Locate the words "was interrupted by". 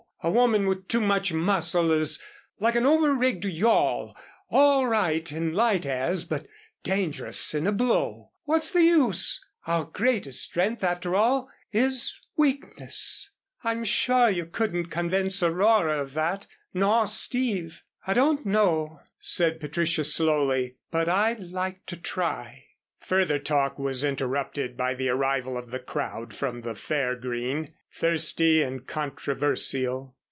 23.79-24.93